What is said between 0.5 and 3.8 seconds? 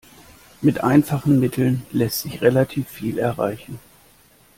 Mit einfachen Mitteln lässt sich relativ viel erreichen.